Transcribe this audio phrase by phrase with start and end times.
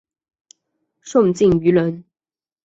[1.03, 2.03] 宋敬舆人。